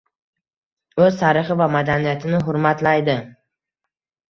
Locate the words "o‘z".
1.07-1.19